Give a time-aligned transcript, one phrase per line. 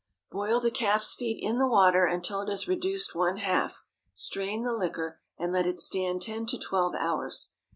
[0.31, 3.83] Boil the calf's feet in the water until it is reduced one half;
[4.15, 7.51] strain the liquor, and let it stand ten or twelve hours.